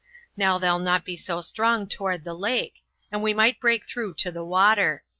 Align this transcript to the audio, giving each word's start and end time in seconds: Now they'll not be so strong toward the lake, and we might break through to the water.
Now 0.35 0.57
they'll 0.57 0.79
not 0.79 1.05
be 1.05 1.15
so 1.15 1.41
strong 1.41 1.87
toward 1.87 2.23
the 2.23 2.33
lake, 2.33 2.81
and 3.11 3.21
we 3.21 3.35
might 3.35 3.59
break 3.61 3.87
through 3.87 4.15
to 4.15 4.31
the 4.31 4.43
water. 4.43 5.03